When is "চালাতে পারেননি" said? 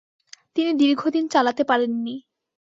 1.27-2.15